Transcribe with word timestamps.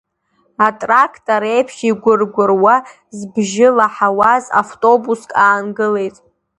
Атрактор 0.67 1.41
еиԥш 1.53 1.75
игәыргәыруа 1.89 2.75
збжьы 3.17 3.67
лаҳауаз 3.77 4.45
втобуск 4.69 5.29
аангылеит. 5.43 6.15